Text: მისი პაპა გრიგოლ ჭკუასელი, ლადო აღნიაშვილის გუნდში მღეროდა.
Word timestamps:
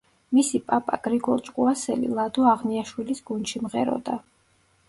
მისი 0.35 0.59
პაპა 0.71 0.97
გრიგოლ 1.07 1.43
ჭკუასელი, 1.49 2.09
ლადო 2.21 2.49
აღნიაშვილის 2.55 3.25
გუნდში 3.31 3.63
მღეროდა. 3.67 4.21